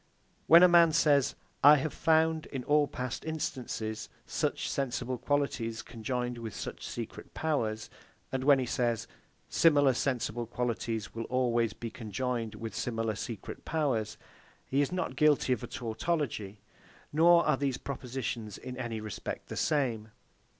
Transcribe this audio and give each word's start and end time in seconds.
When 0.47 0.63
a 0.63 0.67
man 0.67 0.93
says, 0.93 1.35
I 1.63 1.75
have 1.75 1.93
found, 1.93 2.47
in 2.47 2.63
all 2.63 2.87
past 2.87 3.23
instances, 3.23 4.09
such 4.25 4.67
sensible 4.67 5.19
qualities 5.19 5.83
conjoined 5.83 6.39
with 6.39 6.55
such 6.55 6.87
secret 6.87 7.35
powers: 7.35 7.87
And 8.31 8.43
when 8.43 8.57
he 8.57 8.65
says, 8.65 9.07
Similar 9.47 9.93
sensible 9.93 10.47
qualities 10.47 11.13
will 11.13 11.25
always 11.25 11.73
be 11.73 11.91
conjoined 11.91 12.55
with 12.55 12.73
similar 12.73 13.13
secret 13.13 13.63
powers, 13.63 14.17
he 14.65 14.81
is 14.81 14.91
not 14.91 15.15
guilty 15.15 15.53
of 15.53 15.61
a 15.63 15.67
tautology, 15.67 16.61
nor 17.13 17.45
are 17.45 17.55
these 17.55 17.77
propositions 17.77 18.57
in 18.57 18.75
any 18.77 18.99
respect 18.99 19.49
the 19.49 19.55
same. 19.55 20.09